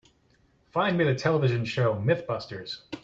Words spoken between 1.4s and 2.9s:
show MythBusters